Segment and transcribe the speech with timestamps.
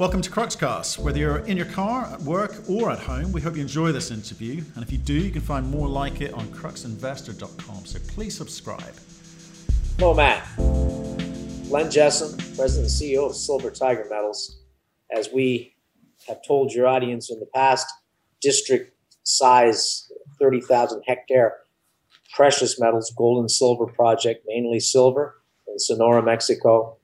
[0.00, 0.98] Welcome to Cruxcast.
[0.98, 4.10] Whether you're in your car, at work, or at home, we hope you enjoy this
[4.10, 4.64] interview.
[4.74, 7.84] And if you do, you can find more like it on cruxinvestor.com.
[7.84, 8.94] So please subscribe.
[9.98, 10.42] Hello, Matt.
[10.56, 14.60] Glenn Jessome, President and CEO of Silver Tiger Metals.
[15.14, 15.74] As we
[16.28, 17.86] have told your audience in the past,
[18.40, 20.10] district size
[20.40, 21.58] 30,000 hectare
[22.34, 26.96] precious metals, gold and silver project, mainly silver in Sonora, Mexico.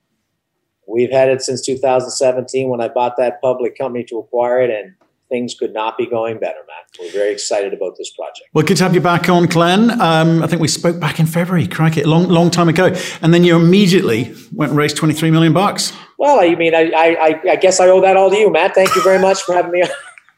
[0.86, 4.94] We've had it since 2017 when I bought that public company to acquire it, and
[5.28, 6.86] things could not be going better, Matt.
[7.00, 8.48] We're very excited about this project.
[8.54, 10.00] Well, good to have you back on, Glenn.
[10.00, 12.94] Um, I think we spoke back in February, crikey, a long, long time ago.
[13.22, 15.92] And then you immediately went and raised 23 million bucks.
[16.18, 18.74] Well, I mean, I, I, I guess I owe that all to you, Matt.
[18.74, 19.88] Thank you very much for having me on.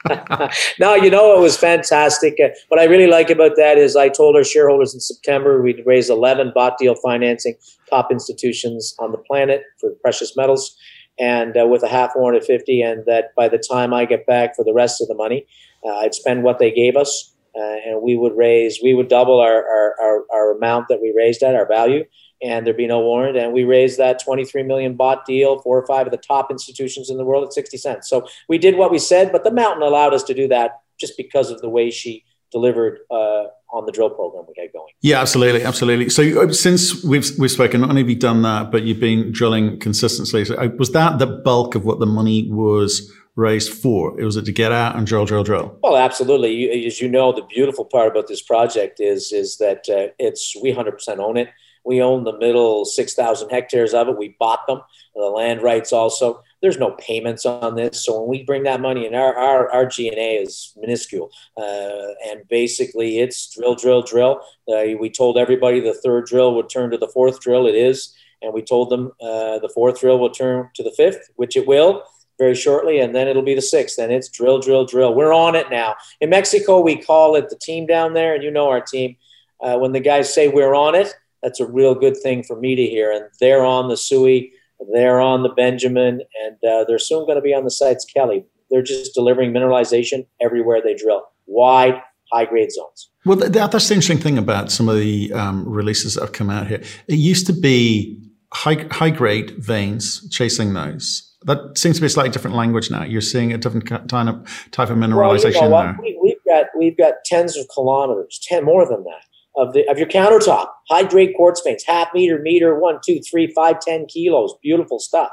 [0.79, 2.37] no, you know it was fantastic.
[2.43, 5.83] Uh, what I really like about that is I told our shareholders in September we'd
[5.85, 7.57] raise 11 bought deal financing,
[7.91, 10.77] top institutions on the planet for precious metals,
[11.19, 14.27] and uh, with a half warrant at 50, and that by the time I get
[14.27, 15.47] back for the rest of the money,
[15.85, 19.41] uh, I'd spend what they gave us, uh, and we would raise, we would double
[19.41, 22.05] our, our, our, our amount that we raised at, our value,
[22.43, 23.37] and there'd be no warrant.
[23.37, 27.11] And we raised that 23 million bought deal, four or five of the top institutions
[27.11, 28.09] in the world at 60 cents.
[28.09, 31.17] So we did what we said, but the mountain allowed us to do that just
[31.17, 34.93] because of the way she delivered uh, on the drill program we had going.
[35.03, 36.09] Yeah, absolutely, absolutely.
[36.09, 39.33] So uh, since we've we've spoken, not only have you done that, but you've been
[39.33, 40.45] drilling consistently.
[40.45, 43.13] So uh, was that the bulk of what the money was?
[43.39, 44.21] raised for?
[44.21, 45.79] It was it to get out and drill, drill, drill?
[45.81, 46.53] Well, absolutely.
[46.53, 50.57] You, as you know, the beautiful part about this project is is that uh, it's
[50.61, 51.49] we hundred percent own it.
[51.89, 54.19] We own the middle 6,000 hectares of it.
[54.19, 54.83] We bought them,
[55.15, 56.43] the land rights also.
[56.61, 58.05] There's no payments on this.
[58.05, 61.31] So when we bring that money in, our, our, our G&A is minuscule.
[61.57, 64.43] Uh, and basically, it's drill, drill, drill.
[64.69, 67.67] Uh, we told everybody the third drill would turn to the fourth drill.
[67.67, 68.15] It is.
[68.43, 71.67] And we told them uh, the fourth drill will turn to the fifth, which it
[71.67, 72.05] will
[72.39, 73.99] very shortly, and then it'll be the sixth.
[73.99, 75.15] And it's drill, drill, drill.
[75.15, 75.97] We're on it now.
[76.21, 79.17] In Mexico, we call it the team down there, and you know our team.
[79.61, 81.13] Uh, when the guys say we're on it,
[81.43, 83.11] that's a real good thing for me to hear.
[83.13, 84.51] And they're on the Sooy,
[84.93, 88.45] they're on the Benjamin, and uh, they're soon going to be on the Seitz Kelly.
[88.71, 92.01] They're just delivering mineralization everywhere they drill, wide,
[92.33, 93.11] high grade zones.
[93.25, 96.67] Well, that's the interesting thing about some of the um, releases that have come out
[96.67, 96.83] here.
[97.09, 98.21] It used to be
[98.53, 101.25] high, high grade veins chasing those.
[101.43, 103.05] That seems to be a slightly different language now.
[103.05, 105.99] You're seeing a different type of, type of mineralization well, you know there.
[106.23, 109.99] We, have got we've got tens of kilometers, ten more than that of the of
[109.99, 110.69] your countertop.
[111.09, 114.55] Grade quartz veins, half meter, meter, one, two, three, five, ten kilos.
[114.63, 115.31] Beautiful stuff.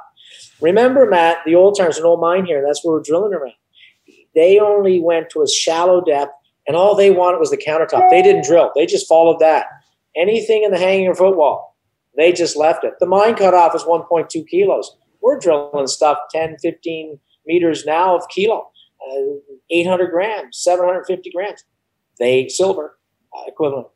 [0.62, 2.64] Remember, Matt, the old times, an old mine here.
[2.66, 3.54] That's where we're drilling around.
[4.34, 6.34] They only went to a shallow depth,
[6.68, 8.10] and all they wanted was the countertop.
[8.10, 8.72] They didn't drill.
[8.76, 9.68] They just followed that.
[10.18, 11.78] Anything in the hanging or footwall,
[12.18, 12.94] they just left it.
[13.00, 14.96] The mine cutoff is 1.2 kilos.
[15.22, 18.70] We're drilling stuff 10, 15 meters now of kilo,
[19.10, 19.22] uh,
[19.70, 21.64] 800 grams, 750 grams.
[22.20, 22.98] They silver
[23.36, 23.88] uh, equivalent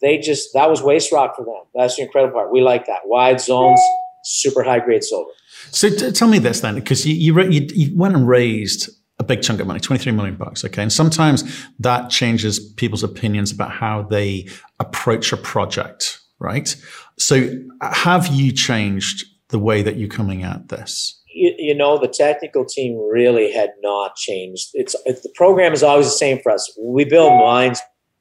[0.00, 1.62] they just that was waste rock for them.
[1.74, 2.52] That's the incredible part.
[2.52, 3.80] We like that wide zones,
[4.24, 5.30] super high grade silver.
[5.70, 9.24] So t- tell me this then, because you, you, you you went and raised a
[9.24, 10.64] big chunk of money, 23 million bucks.
[10.64, 10.82] Okay.
[10.82, 14.48] And sometimes that changes people's opinions about how they
[14.78, 16.74] approach a project, right?
[17.18, 17.50] So
[17.82, 21.20] have you changed the way that you're coming at this?
[21.34, 24.68] You, you know, the technical team really had not changed.
[24.74, 26.72] It's, it's the program is always the same for us.
[26.80, 27.80] We build mines,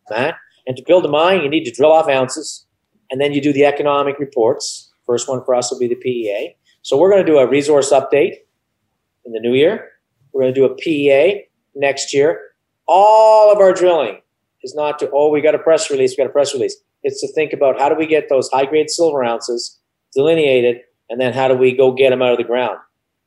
[0.10, 0.36] Matt.
[0.68, 2.68] And to build a mine, you need to drill off ounces,
[3.10, 4.92] and then you do the economic reports.
[5.06, 6.56] First one for us will be the PEA.
[6.82, 8.34] So we're going to do a resource update
[9.26, 9.92] in the new year.
[10.34, 12.42] We're going to do a PEA next year.
[12.86, 14.22] All of our drilling
[14.62, 16.76] is not to, oh, we got a press release, we got a press release.
[17.04, 19.80] It's to think about how do we get those high grade silver ounces
[20.14, 22.78] delineated, and then how do we go get them out of the ground.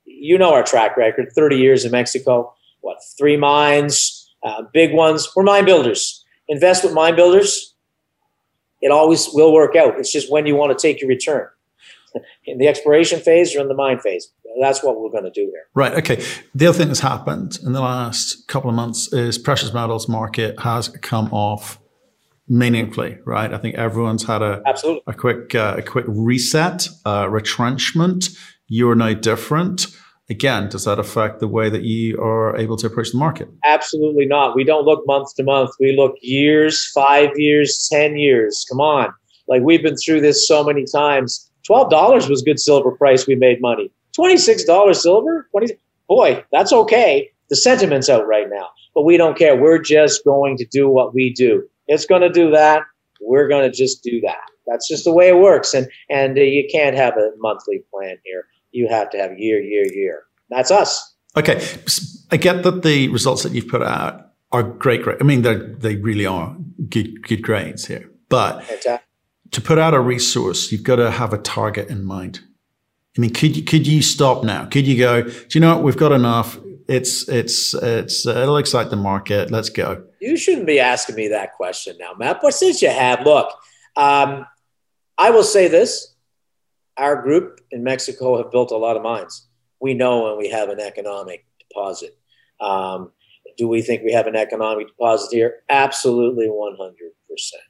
[0.04, 5.30] You know our track record 30 years in Mexico, what, three mines, uh, big ones.
[5.34, 7.74] We're mine builders invest with mine builders,
[8.82, 9.98] it always will work out.
[9.98, 11.48] It's just when you want to take your return.
[12.44, 14.32] In the exploration phase or in the mine phase.
[14.60, 15.68] That's what we're going to do here.
[15.74, 15.92] Right.
[15.94, 16.20] Okay.
[16.56, 20.58] The other thing that's happened in the last couple of months is precious metals market
[20.58, 21.78] has come off
[22.48, 23.54] meaningfully, right?
[23.54, 25.02] I think everyone's had a Absolutely.
[25.06, 28.30] a quick uh, a quick reset, uh, retrenchment.
[28.66, 29.86] You're no different.
[30.30, 33.48] Again, does that affect the way that you are able to approach the market?
[33.64, 34.54] Absolutely not.
[34.54, 35.70] We don't look month to month.
[35.80, 38.64] We look years, five years, 10 years.
[38.70, 39.12] Come on.
[39.48, 41.50] Like we've been through this so many times.
[41.68, 43.26] $12 was good silver price.
[43.26, 43.90] We made money.
[44.16, 45.48] $26 silver?
[45.50, 45.74] 20,
[46.08, 47.28] boy, that's okay.
[47.48, 49.56] The sentiment's out right now, but we don't care.
[49.56, 51.68] We're just going to do what we do.
[51.88, 52.82] It's going to do that.
[53.20, 54.38] We're going to just do that.
[54.68, 55.74] That's just the way it works.
[55.74, 59.60] And, and uh, you can't have a monthly plan here you have to have year,
[59.60, 60.22] year, year.
[60.48, 61.14] That's us.
[61.36, 61.64] Okay,
[62.32, 65.02] I get that the results that you've put out are great.
[65.02, 65.18] Great.
[65.20, 66.56] I mean, they they really are
[66.88, 68.10] good good grades here.
[68.28, 68.64] But
[69.52, 72.40] to put out a resource, you've got to have a target in mind.
[73.16, 74.66] I mean, could you could you stop now?
[74.66, 75.22] Could you go?
[75.22, 75.84] Do you know what?
[75.84, 76.58] We've got enough.
[76.88, 79.50] It's it's it's uh, it'll excite the market.
[79.50, 80.04] Let's go.
[80.20, 82.40] You shouldn't be asking me that question now, Matt.
[82.42, 83.52] But since you have, look,
[83.96, 84.46] um,
[85.18, 86.14] I will say this:
[87.00, 89.48] our group in Mexico have built a lot of mines.
[89.80, 92.18] We know when we have an economic deposit.
[92.60, 93.12] Um,
[93.56, 95.62] do we think we have an economic deposit here?
[95.68, 97.62] Absolutely, one hundred percent.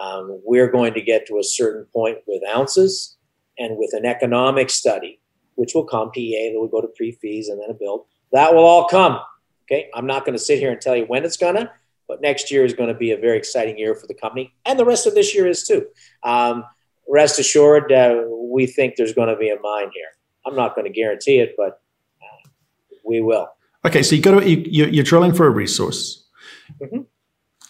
[0.00, 3.16] Um, we're going to get to a certain point with ounces
[3.58, 5.20] and with an economic study,
[5.54, 8.06] which will come PEA, that will go to pre-feas and then a build.
[8.32, 9.20] That will all come.
[9.64, 11.70] Okay, I'm not going to sit here and tell you when it's going to,
[12.08, 14.78] but next year is going to be a very exciting year for the company, and
[14.78, 15.86] the rest of this year is too.
[16.24, 16.64] Um,
[17.08, 18.22] rest assured, uh,
[18.52, 20.08] we think there's going to be a mine here.
[20.46, 21.80] I'm not going to guarantee it, but
[22.22, 22.48] uh,
[23.04, 23.48] we will.
[23.84, 26.26] Okay, so you got to, you, you're drilling for a resource.
[26.80, 27.02] Mm-hmm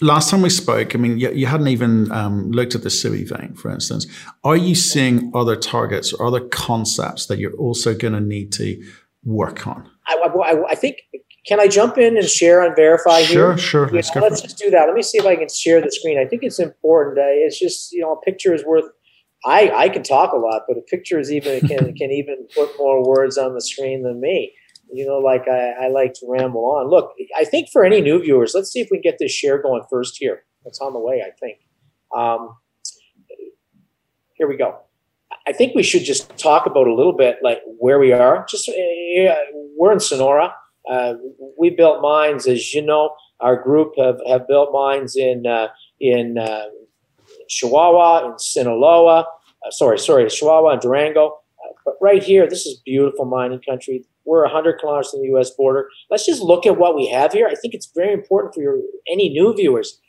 [0.00, 3.28] last time we spoke, I mean, you, you hadn't even um, looked at the Sooy
[3.28, 4.06] vein, for instance.
[4.42, 8.82] Are you seeing other targets or other concepts that you're also going to need to
[9.25, 9.88] work on?
[10.06, 10.98] I, I, I, think.
[11.46, 13.58] Can I jump in and share on verify sure, here?
[13.58, 13.94] Sure, sure.
[13.94, 14.87] let's, let's just do that.
[14.87, 16.19] Let me see if I can share the screen.
[16.19, 17.19] I think it's important.
[17.19, 18.84] Uh, it's just you know, a picture is worth.
[19.46, 22.70] I I can talk a lot, but a picture is even can can even put
[22.79, 24.52] more words on the screen than me
[24.93, 26.88] you know, like I, I, like to ramble on.
[26.88, 29.61] Look, I think for any new viewers, let's see if we can get this share
[29.61, 30.44] going first here.
[30.64, 31.58] It's on the way, I think.
[32.14, 32.56] Um,
[34.35, 34.79] here we go.
[35.47, 38.47] I think we should just talk about a little bit like where we are.
[38.49, 39.35] Just uh,
[39.76, 40.55] we're in Sonora.
[40.88, 41.14] Uh,
[41.58, 43.14] we built mines, as you know.
[43.40, 45.69] Our group have, have built mines in uh,
[46.00, 46.38] in
[47.49, 49.20] Chihuahua, in Sinaloa.
[49.20, 51.29] Uh, sorry, sorry, Chihuahua and Durango.
[51.29, 54.05] Uh, but right here, this is beautiful mining country.
[54.25, 55.50] We're 100 kilometers from the U.S.
[55.50, 55.88] border.
[56.11, 57.46] Let's just look at what we have here.
[57.46, 58.79] I think it's very important for your,
[59.11, 60.00] any new viewers.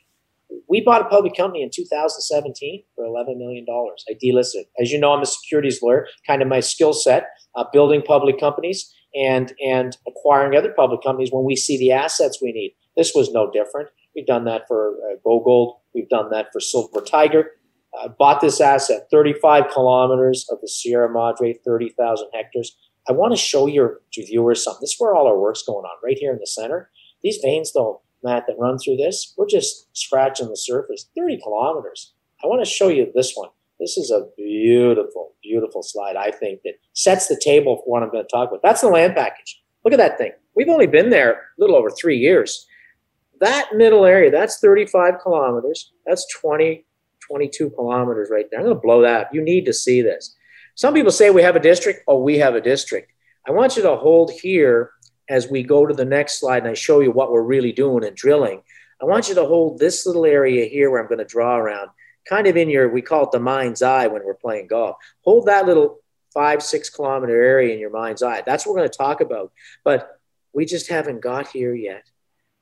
[0.68, 3.66] We bought a public company in 2017 for $11 million.
[3.68, 4.64] I delisted.
[4.80, 8.38] As you know, I'm a securities lawyer, kind of my skill set, uh, building public
[8.38, 12.74] companies and, and acquiring other public companies when we see the assets we need.
[12.96, 13.88] This was no different.
[14.14, 15.74] We've done that for uh, GoGold.
[15.96, 17.52] We've done that for Silver Tiger.
[17.98, 22.76] I bought this asset, 35 kilometers of the Sierra Madre, 30,000 hectares.
[23.08, 24.82] I want to show your, your viewers something.
[24.82, 26.90] This is where all our work's going on, right here in the center.
[27.22, 32.12] These veins, though, Matt, that run through this, we're just scratching the surface, 30 kilometers.
[32.44, 33.48] I want to show you this one.
[33.80, 38.10] This is a beautiful, beautiful slide, I think, that sets the table for what I'm
[38.10, 38.60] going to talk about.
[38.62, 39.62] That's the land package.
[39.84, 40.32] Look at that thing.
[40.54, 42.66] We've only been there a little over three years.
[43.40, 45.92] That middle area, that's 35 kilometers.
[46.06, 46.86] That's 20,
[47.26, 48.60] 22 kilometers right there.
[48.60, 49.34] I'm going to blow that up.
[49.34, 50.34] You need to see this.
[50.74, 52.04] Some people say we have a district.
[52.06, 53.12] Oh, we have a district.
[53.46, 54.92] I want you to hold here
[55.28, 58.04] as we go to the next slide and I show you what we're really doing
[58.04, 58.62] in drilling.
[59.00, 61.90] I want you to hold this little area here where I'm going to draw around,
[62.28, 64.96] kind of in your, we call it the mind's eye when we're playing golf.
[65.22, 65.98] Hold that little
[66.32, 68.42] five, six kilometer area in your mind's eye.
[68.44, 69.52] That's what we're going to talk about.
[69.84, 70.18] But
[70.52, 72.04] we just haven't got here yet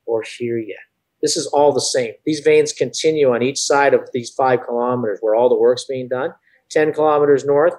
[0.07, 0.79] or here yet.
[1.23, 2.13] This is all the same.
[2.27, 6.09] These veins continue on each side of these five kilometers where all the work's being
[6.09, 6.35] done.
[6.71, 7.75] 10 kilometers north,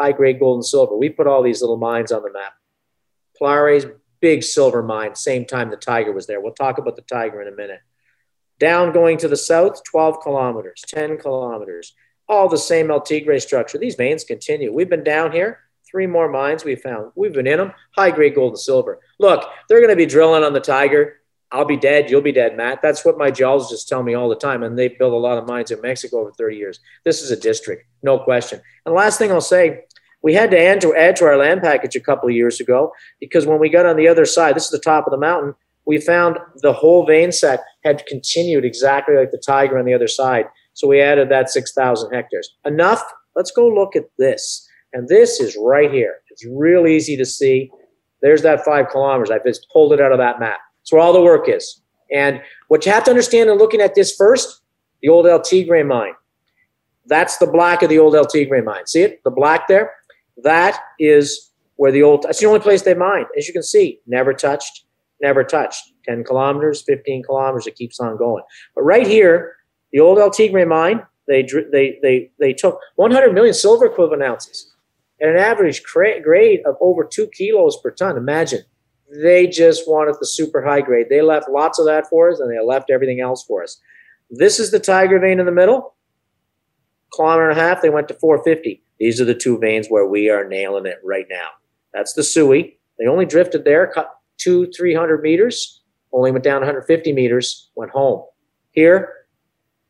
[0.00, 0.96] high grade gold and silver.
[0.96, 2.54] We put all these little mines on the map.
[3.40, 6.40] Pilares, big silver mine, same time the Tiger was there.
[6.40, 7.80] We'll talk about the Tiger in a minute.
[8.58, 11.94] Down going to the south, 12 kilometers, 10 kilometers,
[12.28, 13.78] all the same El Tigre structure.
[13.78, 14.72] These veins continue.
[14.72, 17.12] We've been down here, three more mines we found.
[17.14, 19.00] We've been in them, high grade gold and silver.
[19.18, 21.17] Look, they're going to be drilling on the Tiger.
[21.50, 22.82] I'll be dead, you'll be dead, Matt.
[22.82, 24.62] That's what my geologists tell me all the time.
[24.62, 26.80] And they built a lot of mines in Mexico over 30 years.
[27.04, 28.60] This is a district, no question.
[28.84, 29.84] And last thing I'll say,
[30.22, 32.92] we had to add to, add to our land package a couple of years ago
[33.20, 35.54] because when we got on the other side, this is the top of the mountain,
[35.86, 40.08] we found the whole vein set had continued exactly like the tiger on the other
[40.08, 40.44] side.
[40.74, 42.54] So we added that 6,000 hectares.
[42.66, 43.02] Enough?
[43.34, 44.68] Let's go look at this.
[44.92, 46.16] And this is right here.
[46.30, 47.70] It's real easy to see.
[48.20, 49.30] There's that five kilometers.
[49.30, 50.58] I just pulled it out of that map.
[50.88, 51.82] It's where all the work is.
[52.10, 54.62] And what you have to understand in looking at this first,
[55.02, 56.14] the old El Tigre mine.
[57.04, 58.86] That's the black of the old El Tigre mine.
[58.86, 59.20] See it?
[59.22, 59.92] The black there?
[60.42, 63.26] That is where the old, that's the only place they mined.
[63.36, 64.84] As you can see, never touched,
[65.20, 65.92] never touched.
[66.06, 68.42] 10 kilometers, 15 kilometers, it keeps on going.
[68.74, 69.56] But right here,
[69.92, 74.72] the old El Tigre mine, they, they, they, they took 100 million silver equivalent ounces
[75.20, 78.16] at an average grade of over two kilos per ton.
[78.16, 78.62] Imagine
[79.10, 81.06] they just wanted the super high grade.
[81.08, 83.80] They left lots of that for us and they left everything else for us.
[84.30, 85.94] This is the tiger vein in the middle.
[87.14, 88.82] Kilometer and a half, they went to 450.
[88.98, 91.48] These are the two veins where we are nailing it right now.
[91.94, 92.76] That's the Sooy.
[92.98, 98.24] They only drifted there cut two, 300 meters, only went down 150 meters, went home.
[98.72, 99.12] Here,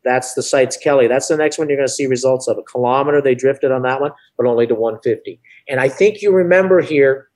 [0.04, 1.06] that's the Seitz Kelly.
[1.06, 2.56] That's the next one you're going to see results of.
[2.56, 5.40] A kilometer they drifted on that one, but only to 150.
[5.68, 7.28] And I think you remember here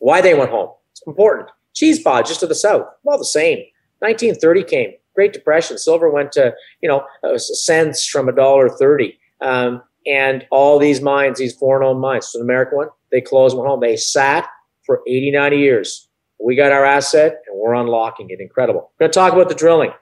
[0.00, 0.70] why they went home.
[1.06, 1.50] Important.
[1.74, 3.58] Chispas just to the south, well, the same.
[4.00, 5.78] 1930 came, Great Depression.
[5.78, 7.04] Silver went to, you know,
[7.36, 9.18] cents from a dollar thirty.
[9.40, 13.56] Um, and all these mines, these foreign owned mines, so the American one, they closed,
[13.56, 13.80] went home.
[13.80, 14.48] They sat
[14.84, 16.08] for 80, 90 years.
[16.44, 18.40] We got our asset and we're unlocking it.
[18.40, 18.90] Incredible.
[18.98, 19.92] Going to talk about the drilling.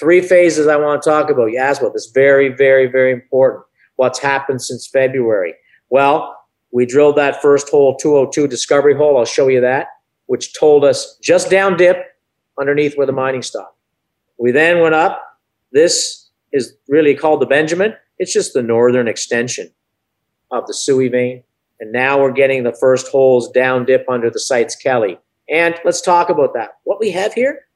[0.00, 1.46] Three phases I want to talk about.
[1.46, 2.10] You asked about this.
[2.12, 3.64] Very, very, very important.
[3.96, 5.54] What's happened since February?
[5.88, 6.36] Well,
[6.72, 9.16] we drilled that first hole, 202 discovery hole.
[9.16, 9.86] I'll show you that,
[10.26, 11.98] which told us just down dip
[12.58, 13.76] underneath where the mining stopped.
[14.38, 15.22] We then went up.
[15.72, 17.94] This is really called the Benjamin.
[18.18, 19.70] It's just the northern extension
[20.50, 21.42] of the Sooy vein.
[21.80, 25.18] And now we're getting the first holes down dip under the Seitz Kelly.
[25.48, 26.78] And let's talk about that.
[26.84, 27.66] What we have here,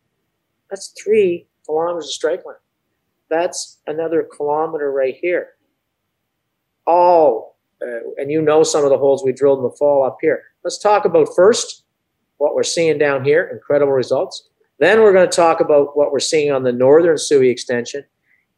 [0.71, 2.61] that's three kilometers of strike length.
[3.29, 5.51] That's another kilometer right here.
[6.87, 10.19] All, uh, and you know some of the holes we drilled in the fall up
[10.21, 10.43] here.
[10.65, 11.85] Let's talk about first
[12.41, 14.49] what we're seeing down here, incredible results.
[14.79, 18.03] Then we're going to talk about what we're seeing on the northern Sooy extension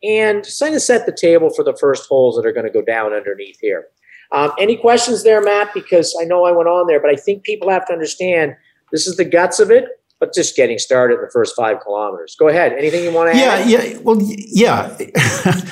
[0.04, 2.82] and kind of set the table for the first holes that are going to go
[2.82, 3.88] down underneath here.
[4.30, 5.74] Um, any questions there, Matt?
[5.74, 8.54] Because I know I went on there, but I think people have to understand
[8.92, 9.88] this is the guts of it,
[10.22, 12.36] but just getting started in the first five kilometers.
[12.38, 12.74] Go ahead.
[12.74, 13.68] Anything you want to yeah, add?
[13.68, 13.98] Yeah, yeah.
[13.98, 14.96] Well, yeah.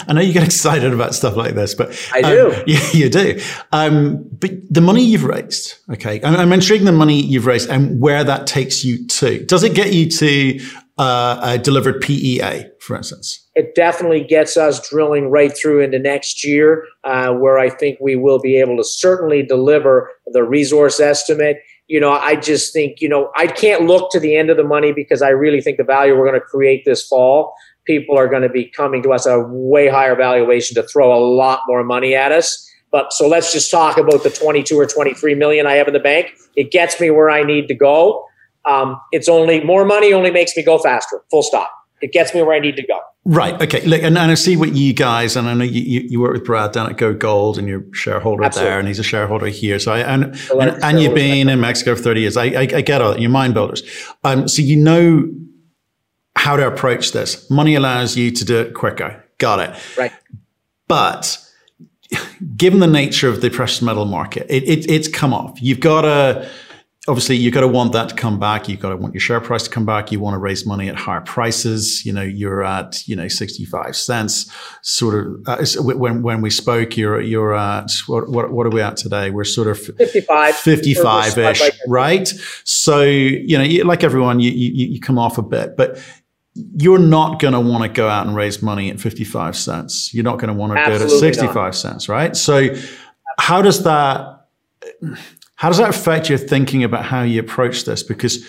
[0.09, 2.50] I know you get excited about stuff like this, but I do.
[2.50, 3.40] Um, yeah, you do.
[3.71, 7.71] Um, but the money you've raised, okay, I'm, I'm intrigued in the money you've raised
[7.71, 9.47] and where that takes you to.
[9.47, 10.59] Does it get you to
[10.99, 13.49] uh, a delivered PEA, for instance?
[13.54, 18.16] It definitely gets us drilling right through into next year, uh, where I think we
[18.16, 21.59] will be able to certainly deliver the resource estimate.
[21.91, 24.63] You know, I just think, you know, I can't look to the end of the
[24.63, 27.53] money because I really think the value we're going to create this fall,
[27.85, 31.13] people are going to be coming to us at a way higher valuation to throw
[31.13, 32.65] a lot more money at us.
[32.93, 35.99] But so let's just talk about the 22 or 23 million I have in the
[35.99, 36.33] bank.
[36.55, 38.25] It gets me where I need to go.
[38.67, 41.23] Um, it's only more money only makes me go faster.
[41.29, 41.73] Full stop.
[42.00, 43.00] It gets me where I need to go.
[43.25, 43.61] Right.
[43.61, 43.85] Okay.
[43.85, 46.33] Look, and, and I see what you guys, and I know you, you, you work
[46.33, 48.71] with Brad down at GoGold, and you're shareholder Absolutely.
[48.71, 49.78] there, and he's a shareholder here.
[49.78, 52.37] So I and and, and, you've been in Mexico for thirty years.
[52.37, 53.21] I, I, I get all that.
[53.21, 53.83] You're mind builders.
[54.25, 55.28] Um, so you know
[56.37, 57.50] how to approach this.
[57.50, 59.25] Money allows you to do it quicker.
[59.38, 59.99] Got it.
[59.99, 60.12] Right.
[60.88, 61.38] But
[62.57, 65.61] given the nature of the precious metal market, it, it it's come off.
[65.61, 66.50] You've got to
[67.11, 68.69] obviously you've got to want that to come back.
[68.69, 70.12] You've got to want your share price to come back.
[70.12, 72.07] You want to raise money at higher prices.
[72.07, 74.50] You know, you're at, you know, 65 cents
[74.83, 78.81] sort of, uh, when, when we spoke, you're, you're at, what, what, what are we
[78.81, 79.31] at today?
[79.31, 82.29] We're sort of 55, 55 ish, right?
[82.64, 86.00] So, you know, you, like everyone, you, you, you come off a bit, but
[86.55, 90.14] you're not going to want to go out and raise money at 55 cents.
[90.14, 91.75] You're not going to want to Absolutely do it at 65 not.
[91.75, 92.37] cents, right?
[92.37, 92.75] So
[93.38, 94.47] how does that,
[95.61, 98.02] how does that affect your thinking about how you approach this?
[98.02, 98.43] Because,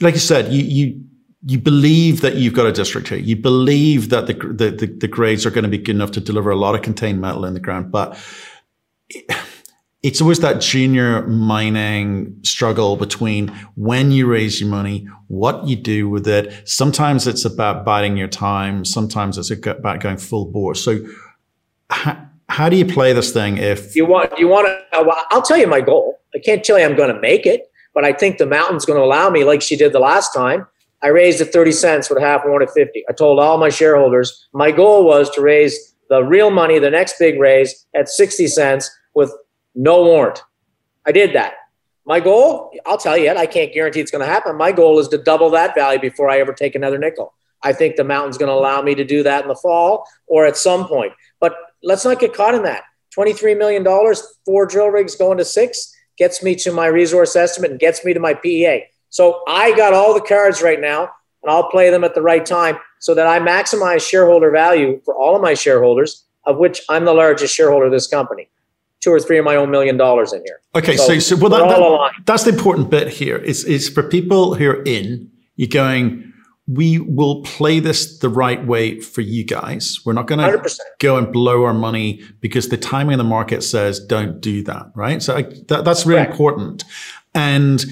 [0.00, 1.04] like you said, you you
[1.44, 3.18] you believe that you've got a district here.
[3.18, 6.48] You believe that the the, the, grades are going to be good enough to deliver
[6.48, 8.18] a lot of contained metal in the ground, but
[10.02, 16.08] it's always that junior mining struggle between when you raise your money, what you do
[16.08, 16.66] with it.
[16.66, 18.86] Sometimes it's about biding your time.
[18.86, 20.74] Sometimes it's about going full bore.
[20.74, 21.00] So,
[22.68, 25.56] do you play this thing if you want you want to uh, well, i'll tell
[25.56, 26.18] you my goal.
[26.34, 28.98] I can't tell you i'm going to make it but i think the mountain's going
[28.98, 30.66] to allow me like she did the last time.
[31.02, 34.48] I raised at 30 cents with half one at 50 i told all my shareholders
[34.52, 38.90] my goal was to raise the real money the next big raise at 60 cents
[39.14, 39.32] with
[39.74, 40.42] no warrant.
[41.06, 41.54] I did that.
[42.04, 44.56] My goal i'll tell you i can't guarantee it's going to happen.
[44.56, 47.34] My goal is to double that value before i ever take another nickel.
[47.62, 50.46] I think the mountain's going to allow me to do that in the fall or
[50.46, 51.12] at some point.
[51.40, 51.54] But
[51.86, 52.82] let's not get caught in that.
[53.16, 53.86] $23 million,
[54.44, 58.12] four drill rigs going to six gets me to my resource estimate and gets me
[58.12, 58.84] to my PEA.
[59.08, 61.10] So I got all the cards right now,
[61.42, 65.14] and I'll play them at the right time so that I maximize shareholder value for
[65.14, 68.48] all of my shareholders, of which I'm the largest shareholder of this company.
[69.00, 70.60] Two or three of my own million dollars in here.
[70.74, 73.36] Okay, so, so, so well, that, that, that's the important bit here.
[73.36, 76.32] It's, it's for people who are in, you're going,
[76.68, 80.00] we will play this the right way for you guys.
[80.04, 80.68] We're not going to
[80.98, 84.86] go and blow our money because the timing of the market says don't do that,
[84.94, 85.22] right?
[85.22, 86.32] So I, that, that's really Correct.
[86.32, 86.84] important.
[87.34, 87.84] And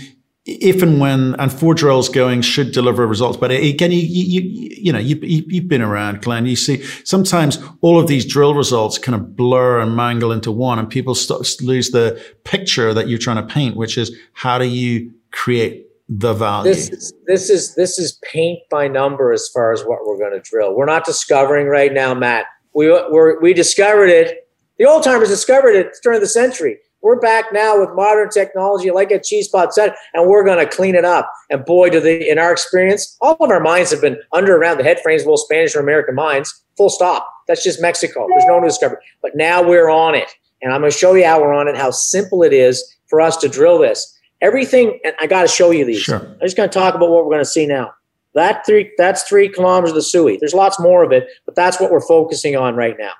[0.47, 4.93] if and when and four drills going should deliver results, but again, you you you
[4.93, 6.45] know you, you have been around, Glenn.
[6.45, 10.79] You see sometimes all of these drill results kind of blur and mangle into one,
[10.79, 14.67] and people start, lose the picture that you're trying to paint, which is how do
[14.67, 16.73] you create the value.
[16.73, 20.33] This is, this is this is paint by number as far as what we're going
[20.33, 20.75] to drill.
[20.75, 22.47] We're not discovering right now, Matt.
[22.75, 24.49] We we we discovered it.
[24.79, 26.79] The old timers discovered it during the century.
[27.01, 30.67] We're back now with modern technology, like a cheese pot said, and we're going to
[30.67, 31.31] clean it up.
[31.51, 34.79] And boy, do they, in our experience, all of our mines have been under around
[34.79, 36.65] the head frames of both Spanish or American mines.
[36.79, 37.31] Full stop.
[37.47, 38.27] That's just Mexico.
[38.31, 38.97] There's no new discovery.
[39.21, 40.31] But now we're on it,
[40.63, 43.21] and I'm going to show you how we're on it, how simple it is for
[43.21, 44.14] us to drill this.
[44.45, 46.03] Everything, and I got to show you these.
[46.03, 46.19] Sure.
[46.19, 47.95] I'm just going to talk about what we're going to see now.
[48.35, 50.39] That three, that's three kilometers of the Sooy.
[50.39, 53.13] There's lots more of it, but that's what we're focusing on right now.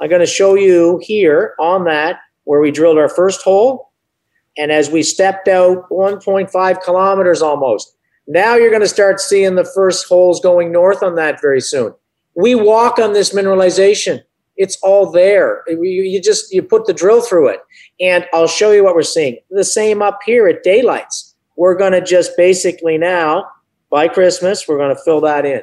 [0.00, 3.92] I'm going to show you here on that where we drilled our first hole.
[4.58, 7.96] And as we stepped out 1.5 kilometers almost,
[8.26, 11.94] now you're going to start seeing the first holes going north on that very soon.
[12.34, 14.24] We walk on this mineralization.
[14.56, 15.64] It's all there.
[15.68, 17.60] You, just you put the drill through it,
[18.00, 19.38] and I'll show you what we're seeing.
[19.50, 21.34] The same up here at daylights.
[21.56, 23.46] We're going to just basically now
[23.90, 25.62] by Christmas we're going to fill that in.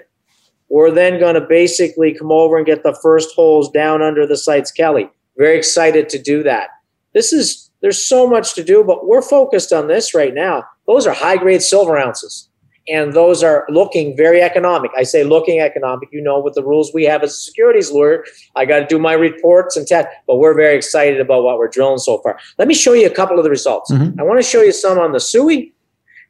[0.69, 4.37] We're then going to basically come over and get the first holes down under the
[4.37, 5.09] Seitz Kelly.
[5.37, 6.69] Very excited to do that.
[7.13, 10.63] This is there's so much to do, but we're focused on this right now.
[10.85, 12.48] Those are high grade silver ounces,
[12.89, 14.91] and those are looking very economic.
[14.97, 16.09] I say looking economic.
[16.11, 18.99] You know, with the rules we have as a securities lawyer, I got to do
[18.99, 20.07] my reports and test.
[20.27, 22.39] But we're very excited about what we're drilling so far.
[22.57, 23.91] Let me show you a couple of the results.
[23.91, 24.19] Mm-hmm.
[24.19, 25.71] I want to show you some on the Sooy.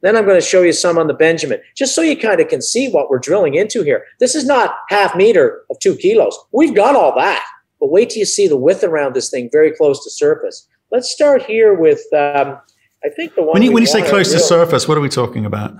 [0.02, 2.48] Then I'm going to show you some on the Benjamin, just so you kind of
[2.48, 4.04] can see what we're drilling into here.
[4.18, 6.38] This is not half meter of two kilos.
[6.52, 7.44] We've got all that.
[7.80, 10.66] But wait till you see the width around this thing very close to surface.
[10.90, 12.58] Let's start here with, um,
[13.04, 13.52] I think the one.
[13.54, 15.74] When you, when you say close to surface, what are we talking about?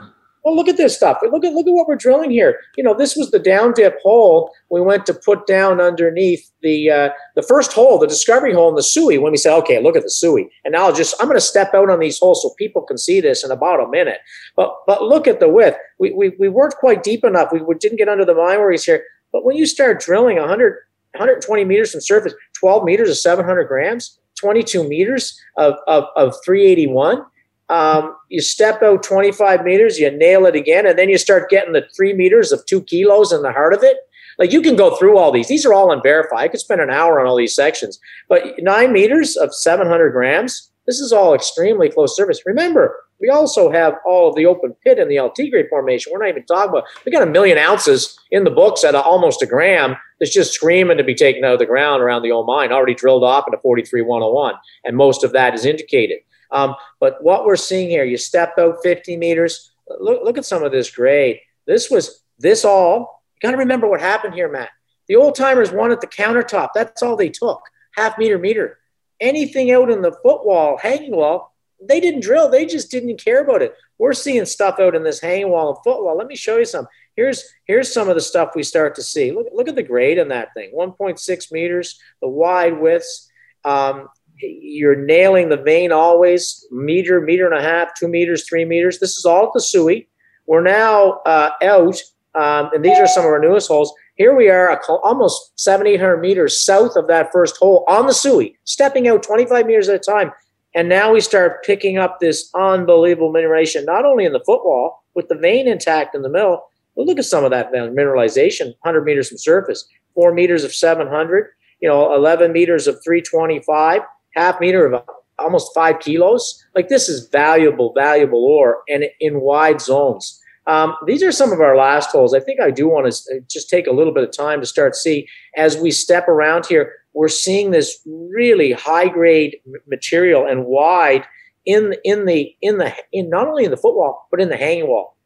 [0.44, 1.18] Well, look at this stuff.
[1.22, 2.58] Look at look at what we're drilling here.
[2.76, 6.90] You know, this was the down dip hole we went to put down underneath the
[6.90, 9.20] uh, the first hole, the discovery hole in the Sooy.
[9.20, 11.42] When we said, okay, look at the Sooy, and now I'll just I'm going to
[11.42, 14.18] step out on these holes so people can see this in about a minute.
[14.56, 15.76] But but look at the width.
[15.98, 17.52] We we, we worked quite deep enough.
[17.52, 19.04] We didn't get under the mine worries here.
[19.32, 20.78] But when you start drilling 100
[21.14, 27.24] 120 meters from surface, 12 meters of 700 grams, 22 meters of, of, of 381.
[27.70, 31.72] Um, you step out 25 meters, you nail it again, and then you start getting
[31.72, 33.96] the three meters of two kilos in the heart of it.
[34.38, 35.46] Like you can go through all these.
[35.46, 36.40] These are all unverified.
[36.40, 38.00] I could spend an hour on all these sections.
[38.28, 42.42] But nine meters of 700 grams, this is all extremely close surface.
[42.44, 46.10] Remember, we also have all of the open pit in the El Tigre formation.
[46.12, 46.84] We're not even talking about.
[47.04, 49.94] We got a million ounces in the books at a, almost a gram.
[50.18, 52.94] That's just screaming to be taken out of the ground around the old mine, already
[52.94, 54.54] drilled off into 43101,
[54.84, 56.18] and most of that is indicated.
[56.52, 59.72] Um, but what we're seeing here, you step out 50 meters.
[59.88, 61.40] Look, look at some of this grade.
[61.66, 63.22] This was this all.
[63.34, 64.70] You got to remember what happened here, Matt.
[65.08, 66.70] The old timers wanted the countertop.
[66.74, 67.62] That's all they took,
[67.96, 68.78] half meter meter.
[69.20, 72.48] Anything out in the footwall, hanging wall, they didn't drill.
[72.50, 73.74] They just didn't care about it.
[73.98, 76.16] We're seeing stuff out in this hanging wall and footwall.
[76.16, 76.86] Let me show you some.
[77.16, 79.32] Here's here's some of the stuff we start to see.
[79.32, 80.72] Look, look at the grade in that thing.
[80.74, 83.30] 1.6 meters, the wide widths.
[83.64, 84.08] Um,
[84.42, 88.98] you're nailing the vein always, meter, meter and a half, two meters, three meters.
[88.98, 90.06] This is all at the Sooy.
[90.46, 91.96] We're now uh, out,
[92.34, 93.92] um, and these are some of our newest holes.
[94.16, 99.08] Here we are, almost 7,800 meters south of that first hole on the Sooy, stepping
[99.08, 100.32] out 25 meters at a time.
[100.74, 105.28] And now we start picking up this unbelievable mineralization, not only in the footwall, with
[105.28, 106.62] the vein intact in the middle,
[106.96, 111.46] but look at some of that mineralization 100 meters from surface, four meters of 700,
[111.80, 114.02] you know, 11 meters of 325,
[114.34, 115.02] half meter of
[115.38, 116.64] almost five kilos.
[116.74, 120.38] Like this is valuable, valuable ore and in wide zones.
[120.66, 122.34] Um, these are some of our last holes.
[122.34, 124.94] I think I do want to just take a little bit of time to start
[124.94, 129.56] see as we step around here we're seeing this really high grade
[129.88, 131.24] material and wide
[131.66, 134.88] in in the in the in not only in the footwall but in the hanging
[134.88, 135.16] wall.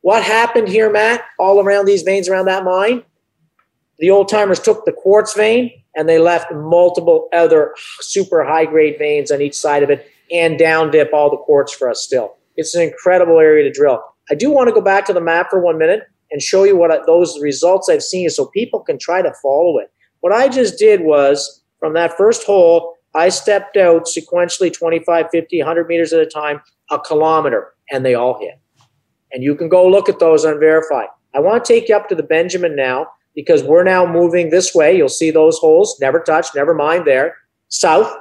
[0.00, 1.22] What happened here, Matt?
[1.38, 3.02] All around these veins around that mine,
[3.98, 8.96] the old timers took the quartz vein and they left multiple other super high grade
[8.98, 12.36] veins on each side of it and down dip all the quartz for us still.
[12.56, 14.02] It's an incredible area to drill.
[14.30, 16.76] I do want to go back to the map for one minute and show you
[16.76, 19.92] what I, those results I've seen so people can try to follow it.
[20.20, 25.58] What I just did was from that first hole, I stepped out sequentially 25, 50,
[25.58, 28.58] 100 meters at a time, a kilometer, and they all hit.
[29.32, 31.08] And you can go look at those unverified.
[31.34, 34.74] I want to take you up to the Benjamin now because we're now moving this
[34.74, 34.96] way.
[34.96, 37.36] You'll see those holes, never touch, never mind there.
[37.68, 38.12] South,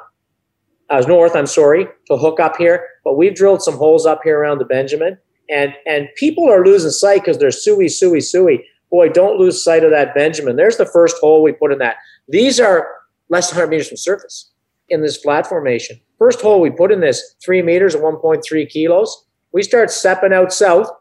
[0.89, 2.87] uh, north, I'm sorry, to hook up here.
[3.03, 5.17] But we've drilled some holes up here around the Benjamin.
[5.49, 9.83] And, and people are losing sight because they're sui, sui, sui boy, don't lose sight
[9.83, 10.55] of that Benjamin.
[10.55, 11.95] There's the first hole we put in that.
[12.27, 12.87] These are
[13.29, 14.51] less than 100 meters from surface
[14.87, 15.99] in this flat formation.
[16.19, 19.25] First hole we put in this, three meters at 1.3 kilos.
[19.51, 20.91] We start stepping out south.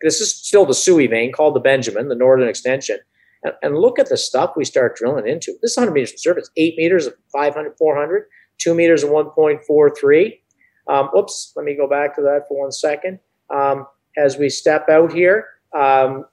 [0.00, 2.98] This is still the Sooy vein called the Benjamin, the northern extension.
[3.62, 5.52] And, look at the stuff we start drilling into.
[5.60, 8.24] This is 100 meters of surface, 8 meters of 500, 400,
[8.58, 10.38] 2 meters of 1.43.
[10.88, 13.18] Um, oops, let me go back to that for one second.
[13.54, 16.24] Um, as we step out here, um,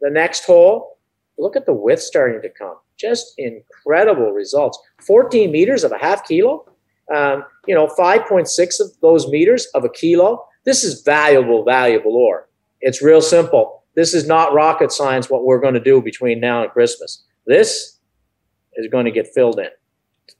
[0.00, 0.98] the next hole,
[1.38, 2.76] look at the width starting to come.
[2.96, 4.78] Just incredible results.
[5.06, 6.66] 14 meters of a half kilo.
[7.14, 10.44] Um, you know, 5.6 of those meters of a kilo.
[10.64, 12.48] This is valuable, valuable ore.
[12.80, 13.75] It's real simple.
[13.96, 17.24] This is not rocket science what we're going to do between now and Christmas.
[17.46, 17.98] This
[18.74, 19.68] is going to get filled in.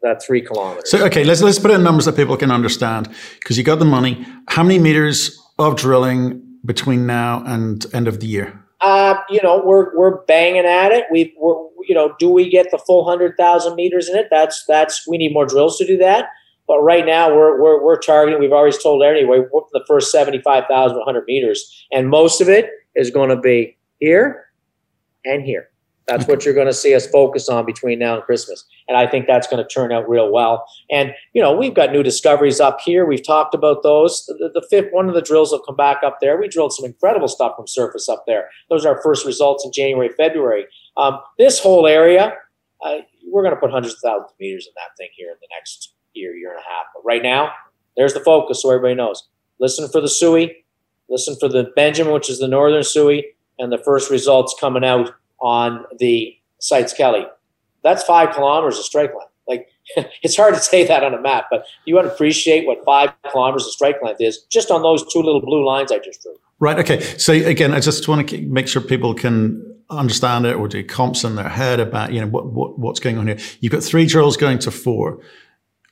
[0.03, 0.90] That three kilometers.
[0.90, 3.09] So okay, let's let's put it in numbers that people can understand
[3.40, 4.27] because you got the money.
[4.49, 8.62] How many meters of drilling between now and end of the year?
[8.83, 11.07] Uh, you know, we're we're banging at it.
[11.11, 11.55] We we're
[11.88, 14.27] you know, do we get the full hundred thousand meters in it?
[14.31, 16.27] That's that's we need more drills to do that.
[16.66, 18.40] But right now we're we're, we're targeting.
[18.40, 19.40] We've always told anyway.
[19.51, 23.29] We're the first seventy five thousand one hundred meters, and most of it is going
[23.31, 24.47] to be here
[25.25, 25.71] and here.
[26.07, 28.65] That's what you're going to see us focus on between now and Christmas.
[28.87, 30.65] And I think that's going to turn out real well.
[30.89, 33.05] And, you know, we've got new discoveries up here.
[33.05, 34.25] We've talked about those.
[34.27, 36.39] The, the, fifth, one of the drills will come back up there.
[36.39, 38.49] We drilled some incredible stuff from surface up there.
[38.71, 40.67] Those are our first results in January, February.
[40.97, 42.35] Um, this whole area,
[42.85, 45.37] uh, we're going to put hundreds of thousands of meters in that thing here in
[45.41, 46.87] the next year, year and a half.
[46.95, 47.51] But right now,
[47.97, 49.29] there's the focus so everybody knows.
[49.59, 50.55] Listen for the Sooy,
[51.09, 53.23] listen for the Benjamin, which is the northern Sooy,
[53.59, 57.27] and the first results coming out on the Seitz Kelly.
[57.83, 59.33] That's five kilometers of strike length.
[59.47, 59.69] Like
[60.23, 63.12] it's hard to say that on a map, but you want to appreciate what five
[63.31, 66.37] kilometers of strike length is just on those two little blue lines I just drew.
[66.59, 66.79] Right.
[66.79, 67.01] Okay.
[67.01, 71.23] So again, I just want to make sure people can understand it or do comps
[71.23, 73.38] in their head about you know what, what what's going on here.
[73.61, 75.21] You've got three drills going to four.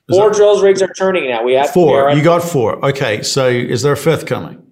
[0.09, 1.45] Is four that, drills rigs are turning now.
[1.45, 2.11] We have four.
[2.11, 2.85] You got four.
[2.85, 3.23] Okay.
[3.23, 4.64] So is there a fifth coming?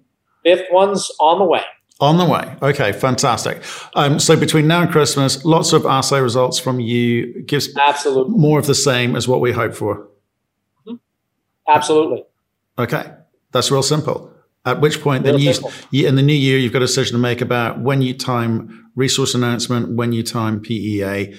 [0.43, 1.61] Fifth one's on the way.
[1.99, 2.55] On the way.
[2.61, 3.63] Okay, fantastic.
[3.95, 8.59] Um, so between now and Christmas, lots of assay results from you gives absolutely more
[8.59, 10.09] of the same as what we hope for.
[10.85, 10.95] Mm-hmm.
[11.67, 12.25] Absolutely.
[12.77, 13.11] Okay,
[13.51, 14.33] that's real simple.
[14.65, 15.53] At which point, then you,
[15.91, 18.91] you, in the new year, you've got a decision to make about when you time
[18.95, 21.35] resource announcement, when you time PEA.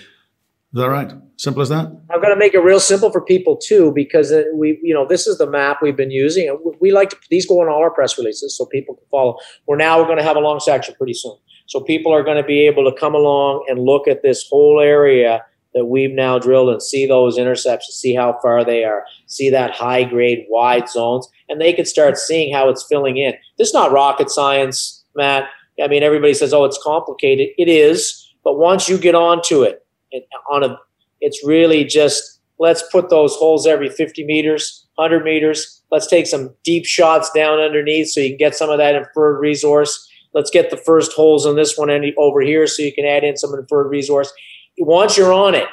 [0.75, 1.13] Is that right?
[1.37, 1.87] Simple as that.
[2.11, 5.07] I'm going to make it real simple for people too, because uh, we, you know,
[5.07, 6.59] this is the map we've been using.
[6.81, 9.37] We like to, these go in all our press releases so people can follow.
[9.69, 12.39] We're now we're going to have a long section pretty soon, so people are going
[12.39, 16.41] to be able to come along and look at this whole area that we've now
[16.41, 20.45] drilled and see those intercepts and see how far they are, see that high grade
[20.49, 23.33] wide zones, and they can start seeing how it's filling in.
[23.59, 25.45] This is not rocket science, Matt.
[25.81, 29.84] I mean, everybody says, "Oh, it's complicated." It is, but once you get onto it
[30.51, 30.79] on a
[31.21, 35.83] it's really just let's put those holes every 50 meters, 100 meters.
[35.91, 39.39] Let's take some deep shots down underneath so you can get some of that inferred
[39.39, 40.09] resource.
[40.35, 43.25] Let's get the first holes on this one any over here so you can add
[43.25, 44.33] in some inferred resource.
[44.79, 45.69] Once you're on it,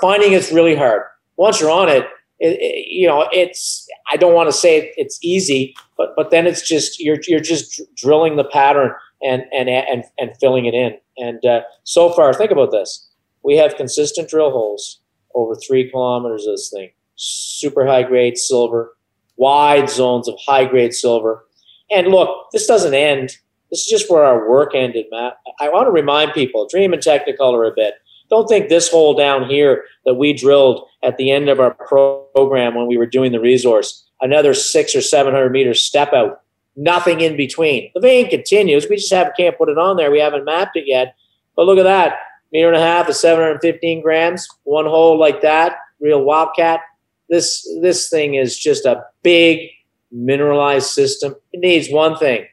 [0.00, 1.02] finding it's really hard.
[1.36, 2.06] Once you're on it,
[2.40, 6.46] it, it, you know it's i don't want to say it's easy but but then
[6.46, 10.96] it's just you're you're just drilling the pattern and and and, and filling it in
[11.18, 13.09] and uh, so far think about this
[13.42, 15.00] we have consistent drill holes
[15.34, 16.90] over three kilometers of this thing.
[17.16, 18.96] Super high grade silver,
[19.36, 21.46] wide zones of high grade silver.
[21.90, 23.36] And look, this doesn't end.
[23.70, 25.38] This is just where our work ended, Matt.
[25.60, 27.94] I want to remind people, dream in Technicolor a bit.
[28.28, 32.74] Don't think this hole down here that we drilled at the end of our program
[32.74, 36.42] when we were doing the resource, another six or 700 meters step out,
[36.76, 37.90] nothing in between.
[37.94, 38.88] The vein continues.
[38.88, 40.10] We just haven't, can't put it on there.
[40.10, 41.16] We haven't mapped it yet.
[41.56, 42.18] But look at that
[42.52, 44.48] meter and a half is 715 grams.
[44.64, 46.80] One hole like that, real wildcat.
[47.28, 49.68] This this thing is just a big
[50.10, 51.36] mineralized system.
[51.52, 52.46] It needs one thing: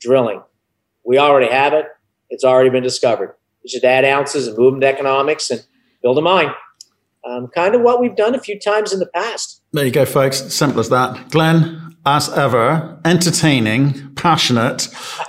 [0.00, 0.42] drilling.
[1.04, 1.86] We already have it.
[2.30, 3.36] It's already been discovered.
[3.62, 5.64] We should add ounces and move them to economics and
[6.02, 6.50] build a mine.
[7.26, 9.62] Um, kind of what we've done a few times in the past.
[9.72, 10.52] There you go, folks.
[10.52, 11.30] Simple as that.
[11.30, 14.88] Glenn, as ever, entertaining, passionate,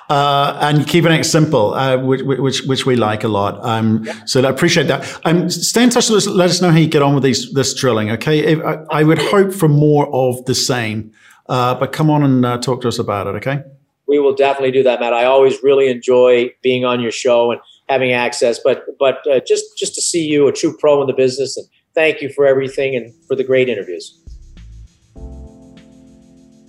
[0.10, 3.64] uh, and keeping it simple, uh, which, which, which we like a lot.
[3.64, 4.26] Um, yeah.
[4.26, 5.22] So I appreciate that.
[5.24, 6.28] Um, stay in touch with us.
[6.28, 8.12] Let us know how you get on with these, this drilling.
[8.12, 8.40] Okay.
[8.40, 11.14] If, I, I, would hope for more of the same,
[11.48, 13.36] uh, but come on and uh, talk to us about it.
[13.36, 13.64] Okay.
[14.08, 15.14] We will definitely do that, Matt.
[15.14, 19.78] I always really enjoy being on your show and having access, but, but uh, just,
[19.78, 22.96] just to see you, a true pro in the business, and thank you for everything
[22.96, 24.22] and for the great interviews.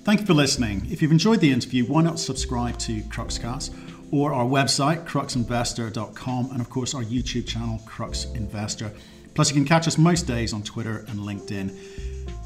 [0.05, 0.87] Thank you for listening.
[0.89, 3.75] If you've enjoyed the interview, why not subscribe to Cruxcast
[4.13, 8.93] or our website, cruxinvestor.com, and of course our YouTube channel, Crux Investor.
[9.35, 11.77] Plus, you can catch us most days on Twitter and LinkedIn.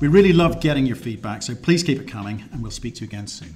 [0.01, 3.01] We really love getting your feedback, so please keep it coming, and we'll speak to
[3.03, 3.55] you again soon.